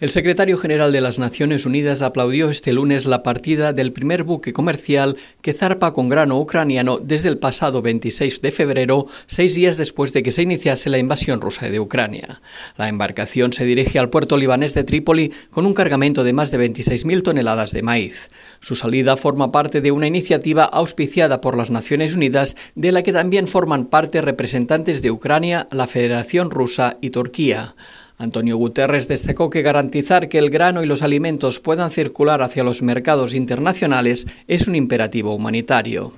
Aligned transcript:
El 0.00 0.08
secretario 0.08 0.56
general 0.56 0.92
de 0.92 1.02
las 1.02 1.18
Naciones 1.18 1.66
Unidas 1.66 2.00
aplaudió 2.00 2.48
este 2.48 2.72
lunes 2.72 3.04
la 3.04 3.22
partida 3.22 3.74
del 3.74 3.92
primer 3.92 4.22
buque 4.22 4.54
comercial 4.54 5.18
que 5.42 5.52
zarpa 5.52 5.92
con 5.92 6.08
grano 6.08 6.40
ucraniano 6.40 6.98
desde 6.98 7.28
el 7.28 7.36
pasado 7.36 7.82
26 7.82 8.40
de 8.40 8.50
febrero, 8.50 9.06
seis 9.26 9.54
días 9.54 9.76
después 9.76 10.14
de 10.14 10.22
que 10.22 10.32
se 10.32 10.40
iniciase 10.40 10.88
la 10.88 10.96
invasión 10.96 11.42
rusa 11.42 11.68
de 11.68 11.80
Ucrania. 11.80 12.40
La 12.78 12.88
embarcación 12.88 13.52
se 13.52 13.66
dirige 13.66 13.98
al 13.98 14.08
puerto 14.08 14.38
libanés 14.38 14.72
de 14.72 14.84
Trípoli 14.84 15.34
con 15.50 15.66
un 15.66 15.74
cargamento 15.74 16.24
de 16.24 16.32
más 16.32 16.50
de 16.50 16.66
26.000 16.66 17.22
toneladas 17.22 17.72
de 17.72 17.82
maíz. 17.82 18.28
Su 18.60 18.76
salida 18.76 19.18
forma 19.18 19.52
parte 19.52 19.82
de 19.82 19.92
una 19.92 20.06
iniciativa 20.06 20.64
auspiciada 20.64 21.42
por 21.42 21.58
las 21.58 21.70
Naciones 21.70 22.16
Unidas, 22.16 22.56
de 22.74 22.92
la 22.92 23.02
que 23.02 23.12
también 23.12 23.46
forman 23.46 23.84
parte 23.84 24.22
representantes 24.22 25.02
de 25.02 25.10
Ucrania, 25.10 25.68
la 25.70 25.86
Federación 25.86 26.50
Rusa 26.50 26.96
y 27.02 27.10
Turquía. 27.10 27.74
Antonio 28.20 28.58
Guterres 28.58 29.08
destacó 29.08 29.48
que 29.48 29.62
garantizar 29.62 30.28
que 30.28 30.36
el 30.36 30.50
grano 30.50 30.82
y 30.82 30.86
los 30.86 31.02
alimentos 31.02 31.58
puedan 31.58 31.90
circular 31.90 32.42
hacia 32.42 32.62
los 32.62 32.82
mercados 32.82 33.32
internacionales 33.32 34.26
es 34.46 34.68
un 34.68 34.74
imperativo 34.74 35.34
humanitario. 35.34 36.12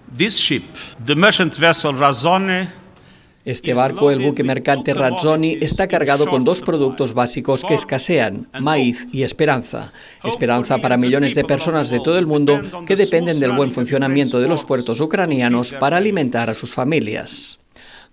Este 3.45 3.73
barco, 3.73 4.11
el 4.11 4.19
buque 4.19 4.42
mercante 4.42 4.95
Razzoni, 4.95 5.59
está 5.61 5.87
cargado 5.87 6.27
con 6.27 6.42
dos 6.42 6.61
productos 6.61 7.15
básicos 7.15 7.65
que 7.65 7.75
escasean, 7.75 8.48
maíz 8.61 9.06
y 9.12 9.23
esperanza. 9.23 9.92
Esperanza 10.25 10.78
para 10.78 10.97
millones 10.97 11.37
de 11.37 11.45
personas 11.45 11.89
de 11.91 12.00
todo 12.00 12.19
el 12.19 12.27
mundo 12.27 12.61
que 12.84 12.97
dependen 12.97 13.39
del 13.39 13.53
buen 13.53 13.70
funcionamiento 13.70 14.41
de 14.41 14.48
los 14.48 14.64
puertos 14.64 15.00
ucranianos 15.00 15.73
para 15.73 15.98
alimentar 15.98 16.50
a 16.50 16.55
sus 16.55 16.73
familias. 16.73 17.61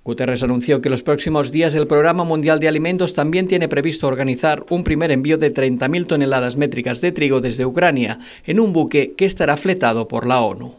Guterres 0.09 0.41
anunció 0.41 0.81
que 0.81 0.90
los 0.90 1.04
próximos 1.04 1.52
días 1.52 1.76
el 1.76 1.86
Programa 1.86 2.23
Mundial 2.23 2.59
de 2.59 2.67
Alimentos 2.67 3.13
también 3.13 3.45
tiene 3.45 3.67
previsto 3.67 4.08
organizar 4.08 4.66
un 4.72 4.84
primer 4.84 5.11
envío 5.11 5.38
de 5.38 5.53
30.000 5.53 6.08
toneladas 6.08 6.58
métricas 6.58 7.00
de 7.00 7.11
trigo 7.11 7.42
desde 7.42 7.67
Ucrania 7.67 8.17
en 8.44 8.59
un 8.59 8.73
buque 8.73 9.14
que 9.16 9.25
estará 9.25 9.56
fletado 9.56 10.08
por 10.08 10.25
la 10.25 10.42
ONU. 10.42 10.78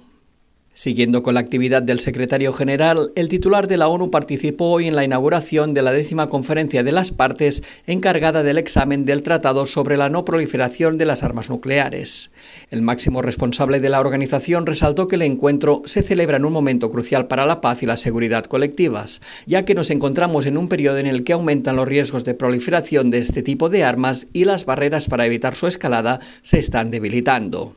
Siguiendo 0.73 1.23
con 1.23 1.35
la 1.35 1.41
actividad 1.41 1.83
del 1.83 1.99
secretario 1.99 2.53
general, 2.53 3.11
el 3.17 3.29
titular 3.29 3.67
de 3.67 3.77
la 3.77 3.89
ONU 3.89 4.11
participó 4.11 4.67
hoy 4.67 4.87
en 4.87 4.95
la 4.95 5.05
inauguración 5.05 5.75
de 5.75 5.83
la 5.83 5.91
décima 5.91 6.29
conferencia 6.29 6.85
de 6.85 6.93
las 6.93 7.11
partes 7.11 7.65
encargada 7.87 8.45
del 8.45 8.57
examen 8.57 9.05
del 9.05 9.23
Tratado 9.23 9.67
sobre 9.67 9.97
la 9.97 10.09
no 10.09 10.25
proliferación 10.25 10.97
de 10.97 11.07
las 11.07 11.25
armas 11.25 11.51
nucleares. 11.51 12.31
El 12.71 12.83
máximo 12.83 13.21
responsable 13.21 13.81
de 13.81 13.89
la 13.89 14.01
organización 14.01 14.65
resaltó 14.65 15.09
que 15.09 15.17
el 15.17 15.23
encuentro 15.23 15.83
se 15.85 16.03
celebra 16.03 16.37
en 16.37 16.45
un 16.45 16.53
momento 16.53 16.89
crucial 16.89 17.27
para 17.27 17.47
la 17.47 17.61
paz 17.61 17.83
y 17.83 17.87
la 17.87 17.97
seguridad 17.97 18.45
colectivas, 18.45 19.21
ya 19.47 19.65
que 19.65 19.75
nos 19.75 19.91
encontramos 19.91 20.47
en 20.47 20.57
un 20.57 20.69
periodo 20.69 20.99
en 20.99 21.07
el 21.07 21.25
que 21.25 21.33
aumentan 21.33 21.77
los 21.77 21.89
riesgos 21.89 22.25
de 22.25 22.35
proliferación 22.35 23.11
de 23.11 23.19
este 23.19 23.43
tipo 23.43 23.71
de 23.71 23.83
armas 23.83 24.29
y 24.33 24.45
las 24.45 24.67
barreras 24.67 25.09
para 25.09 25.27
evitar 25.27 25.55
su 25.57 25.67
escalada 25.67 26.21
se 26.43 26.59
están 26.59 26.91
debilitando. 26.91 27.77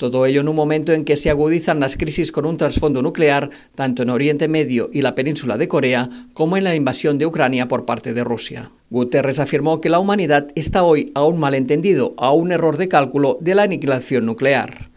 Todo 0.00 0.24
ello 0.24 0.40
en 0.40 0.48
un 0.48 0.56
momento 0.56 0.94
en 0.94 1.04
que 1.04 1.18
se 1.18 1.28
agudizan 1.28 1.78
las 1.78 1.98
crisis 1.98 2.32
con 2.32 2.46
un 2.46 2.56
trasfondo 2.56 3.02
nuclear, 3.02 3.50
tanto 3.74 4.02
en 4.02 4.08
Oriente 4.08 4.48
Medio 4.48 4.88
y 4.90 5.02
la 5.02 5.14
península 5.14 5.58
de 5.58 5.68
Corea, 5.68 6.08
como 6.32 6.56
en 6.56 6.64
la 6.64 6.74
invasión 6.74 7.18
de 7.18 7.26
Ucrania 7.26 7.68
por 7.68 7.84
parte 7.84 8.14
de 8.14 8.24
Rusia. 8.24 8.70
Guterres 8.88 9.40
afirmó 9.40 9.82
que 9.82 9.90
la 9.90 9.98
humanidad 9.98 10.48
está 10.54 10.84
hoy 10.84 11.12
a 11.14 11.24
un 11.24 11.38
malentendido, 11.38 12.14
a 12.16 12.32
un 12.32 12.50
error 12.50 12.78
de 12.78 12.88
cálculo 12.88 13.36
de 13.42 13.54
la 13.54 13.64
aniquilación 13.64 14.24
nuclear. 14.24 14.89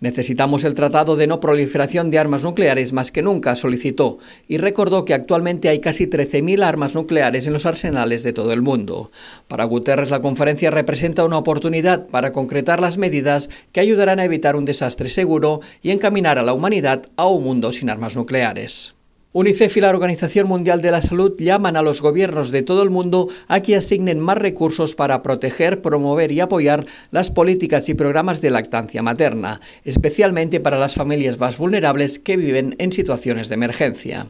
Necesitamos 0.00 0.64
el 0.64 0.72
Tratado 0.72 1.14
de 1.14 1.26
No 1.26 1.40
Proliferación 1.40 2.10
de 2.10 2.18
Armas 2.18 2.42
Nucleares 2.42 2.94
más 2.94 3.12
que 3.12 3.20
nunca, 3.20 3.54
solicitó, 3.54 4.18
y 4.48 4.56
recordó 4.56 5.04
que 5.04 5.12
actualmente 5.12 5.68
hay 5.68 5.80
casi 5.80 6.06
13.000 6.06 6.64
armas 6.64 6.94
nucleares 6.94 7.46
en 7.46 7.52
los 7.52 7.66
arsenales 7.66 8.22
de 8.22 8.32
todo 8.32 8.54
el 8.54 8.62
mundo. 8.62 9.10
Para 9.46 9.64
Guterres, 9.64 10.10
la 10.10 10.22
conferencia 10.22 10.70
representa 10.70 11.26
una 11.26 11.36
oportunidad 11.36 12.06
para 12.06 12.32
concretar 12.32 12.80
las 12.80 12.96
medidas 12.96 13.50
que 13.72 13.80
ayudarán 13.80 14.20
a 14.20 14.24
evitar 14.24 14.56
un 14.56 14.64
desastre 14.64 15.10
seguro 15.10 15.60
y 15.82 15.90
encaminar 15.90 16.38
a 16.38 16.42
la 16.42 16.54
humanidad 16.54 17.02
a 17.16 17.26
un 17.26 17.44
mundo 17.44 17.70
sin 17.70 17.90
armas 17.90 18.16
nucleares. 18.16 18.94
UNICEF 19.32 19.76
y 19.76 19.80
la 19.80 19.90
Organización 19.90 20.48
Mundial 20.48 20.82
de 20.82 20.90
la 20.90 21.00
Salud 21.00 21.36
llaman 21.38 21.76
a 21.76 21.82
los 21.82 22.02
gobiernos 22.02 22.50
de 22.50 22.64
todo 22.64 22.82
el 22.82 22.90
mundo 22.90 23.28
a 23.46 23.60
que 23.60 23.76
asignen 23.76 24.18
más 24.18 24.36
recursos 24.36 24.96
para 24.96 25.22
proteger, 25.22 25.80
promover 25.80 26.32
y 26.32 26.40
apoyar 26.40 26.84
las 27.12 27.30
políticas 27.30 27.88
y 27.88 27.94
programas 27.94 28.40
de 28.40 28.50
lactancia 28.50 29.02
materna, 29.02 29.60
especialmente 29.84 30.58
para 30.58 30.80
las 30.80 30.96
familias 30.96 31.38
más 31.38 31.58
vulnerables 31.58 32.18
que 32.18 32.36
viven 32.36 32.74
en 32.78 32.90
situaciones 32.90 33.48
de 33.48 33.54
emergencia. 33.54 34.26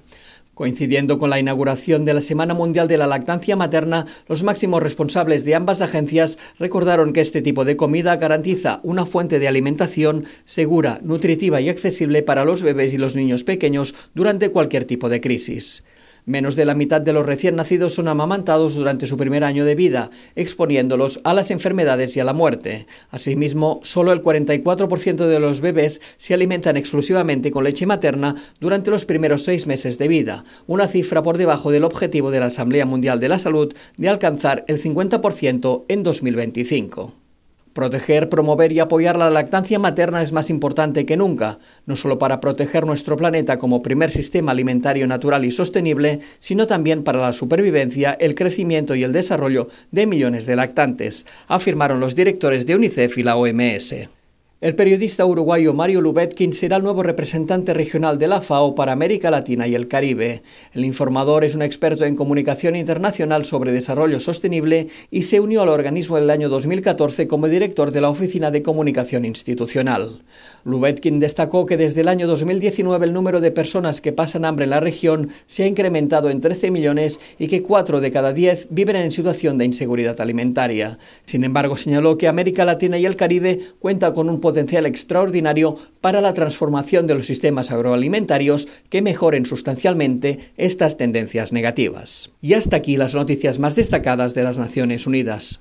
Coincidiendo 0.60 1.19
con 1.19 1.31
la 1.31 1.38
inauguración 1.38 2.04
de 2.04 2.12
la 2.12 2.21
Semana 2.21 2.53
Mundial 2.53 2.87
de 2.87 2.98
la 2.98 3.06
Lactancia 3.06 3.56
Materna, 3.56 4.04
los 4.28 4.43
máximos 4.43 4.82
responsables 4.82 5.47
de 5.47 5.54
ambas 5.54 5.81
agencias 5.81 6.37
recordaron 6.59 7.15
que 7.15 7.22
este 7.22 7.41
tipo 7.41 7.65
de 7.65 7.78
comida 7.78 8.16
garantiza 8.16 8.81
una 8.82 9.06
fuente 9.06 9.38
de 9.38 9.48
alimentación 9.48 10.26
segura, 10.44 11.00
nutritiva 11.03 11.62
y 11.62 11.71
accesible 11.71 12.22
para 12.22 12.44
los 12.44 12.62
bebés 12.62 12.93
y 12.93 12.98
los 12.98 13.16
niños 13.16 13.43
pequeños 13.43 13.94
durante 14.12 14.50
cualquier 14.50 14.84
tipo 14.84 15.09
de 15.09 15.22
crisis. 15.22 15.82
Menos 16.26 16.56
de 16.56 16.64
la 16.64 16.75
mitad 16.75 17.00
de 17.00 17.12
los 17.12 17.26
recién 17.26 17.56
nacidos 17.56 17.94
son 17.94 18.08
amamantados 18.08 18.75
durante 18.75 19.06
su 19.06 19.16
primer 19.16 19.44
año 19.44 19.64
de 19.64 19.75
vida, 19.75 20.10
exponiéndolos 20.36 21.20
a 21.25 21.34
las 21.34 21.50
enfermedades 21.50 22.16
y 22.16 22.20
a 22.20 22.25
la 22.25 22.34
muerte. 22.34 22.86
Asimismo, 23.10 23.81
solo 23.82 24.12
el 24.12 24.22
44% 24.22 25.26
de 25.26 25.41
los 25.41 25.60
bebés 25.60 26.00
se 26.16 26.34
alimentan 26.34 26.76
exclusivamente 26.76 27.50
con 27.50 27.64
leche 27.64 27.86
materna 27.86 28.34
durante 28.60 28.91
los 28.91 29.04
primeros 29.04 29.44
seis 29.44 29.66
meses 29.66 29.98
de 29.98 30.09
vida, 30.09 30.44
una 30.66 30.88
cifra 30.88 31.22
por 31.22 31.38
debajo 31.38 31.70
del 31.70 31.84
objetivo 31.84 32.30
de 32.30 32.41
la 32.41 32.47
Asamblea 32.47 32.86
Mundial 32.86 33.20
de 33.20 33.28
la 33.28 33.38
Salud 33.38 33.72
de 33.97 34.09
alcanzar 34.09 34.64
el 34.69 34.80
50% 34.80 35.84
en 35.88 36.03
2025. 36.03 37.29
Proteger, 37.72 38.28
promover 38.28 38.72
y 38.72 38.81
apoyar 38.81 39.16
la 39.16 39.31
lactancia 39.31 39.78
materna 39.78 40.22
es 40.22 40.32
más 40.32 40.50
importante 40.50 41.06
que 41.06 41.16
nunca, 41.16 41.58
no 41.86 41.94
solo 41.94 42.19
para 42.19 42.41
proteger 42.41 42.84
nuestro 42.84 43.16
planeta 43.16 43.58
como 43.58 43.82
primer 43.82 44.10
sistema 44.10 44.50
alimentario 44.50 45.06
natural 45.06 45.44
y 45.44 45.53
sostenible, 45.53 46.20
sino 46.41 46.66
también 46.66 47.04
para 47.04 47.20
la 47.20 47.32
supervivencia, 47.32 48.16
el 48.19 48.34
crecimiento 48.34 48.94
y 48.97 49.04
el 49.04 49.12
desarrollo 49.12 49.69
de 49.92 50.06
millones 50.06 50.47
de 50.47 50.56
lactantes, 50.56 51.26
afirmaron 51.47 52.00
los 52.00 52.16
directores 52.16 52.66
de 52.66 52.75
UNICEF 52.75 53.19
y 53.19 53.22
la 53.22 53.36
OMS. 53.36 54.19
El 54.60 54.75
periodista 54.75 55.25
uruguayo 55.25 55.72
Mario 55.72 56.03
Lubetkin 56.03 56.53
será 56.53 56.76
el 56.76 56.82
nuevo 56.82 57.03
representante 57.03 57.72
regional 57.72 58.19
de 58.19 58.28
la 58.28 58.43
FAO 58.43 58.75
para 58.75 58.93
América 58.93 59.31
Latina 59.31 59.66
y 59.66 59.75
el 59.75 59.88
Caribe. 59.88 60.43
El 60.75 60.84
informador 60.84 61.44
es 61.44 61.54
un 61.54 61.62
experto 61.62 62.04
en 62.04 62.15
comunicación 62.15 62.76
internacional 62.76 63.47
sobre 63.47 63.72
desarrollo 63.72 64.21
sostenible 64.21 64.88
y 65.10 65.22
se 65.22 65.41
unió 65.41 65.62
al 65.62 65.71
organismo 65.71 66.19
en 66.19 66.25
el 66.25 66.31
año 66.31 66.50
2014 66.50 67.26
como 67.26 67.48
director 67.48 67.91
de 67.91 68.03
la 68.03 68.10
Oficina 68.10 68.50
de 68.50 68.62
Comunicación 68.62 69.25
Institucional. 69.25 70.21
Lubetkin 70.65 71.21
destacó 71.21 71.65
que 71.65 71.78
desde 71.78 72.03
el 72.03 72.09
año 72.09 72.27
2019 72.27 73.06
el 73.06 73.15
número 73.15 73.41
de 73.41 73.53
personas 73.53 74.03
que 74.03 74.12
pasan 74.12 74.44
hambre 74.44 74.65
en 74.65 74.71
la 74.71 74.81
región 74.81 75.31
se 75.47 75.62
ha 75.62 75.69
incrementado 75.69 76.28
en 76.28 76.42
13 76.42 76.71
millones 76.71 77.19
y 77.38 77.48
que 77.48 77.62
4 77.62 78.00
de 78.00 78.10
cada 78.10 78.34
10 78.34 78.69
viven 78.69 78.97
en 78.97 79.10
situación 79.10 79.56
de 79.56 79.65
inseguridad 79.65 80.21
alimentaria. 80.21 80.98
Sin 81.25 81.44
embargo, 81.44 81.78
señaló 81.78 82.19
que 82.19 82.28
América 82.28 82.66
Latina 82.66 82.98
y 82.98 83.06
el 83.06 83.16
Caribe 83.16 83.59
cuenta 83.78 84.12
con 84.12 84.28
un 84.28 84.38
potencial 84.50 84.84
extraordinario 84.84 85.76
para 86.00 86.20
la 86.20 86.34
transformación 86.34 87.06
de 87.06 87.14
los 87.14 87.26
sistemas 87.26 87.70
agroalimentarios 87.70 88.66
que 88.88 89.00
mejoren 89.00 89.46
sustancialmente 89.46 90.40
estas 90.56 90.96
tendencias 90.96 91.52
negativas. 91.52 92.32
Y 92.42 92.54
hasta 92.54 92.74
aquí 92.74 92.96
las 92.96 93.14
noticias 93.14 93.60
más 93.60 93.76
destacadas 93.76 94.34
de 94.34 94.42
las 94.42 94.58
Naciones 94.58 95.06
Unidas. 95.06 95.60